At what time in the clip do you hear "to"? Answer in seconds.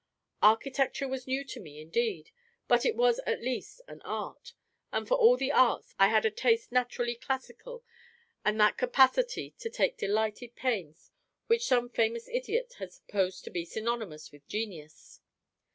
1.45-1.59, 9.59-9.69, 13.43-13.51